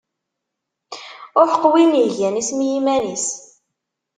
Uḥeqq 1.39 1.63
win 1.71 1.93
igan 2.03 2.39
isem 2.41 2.59
i 2.61 2.67
yiman-is! 2.71 3.27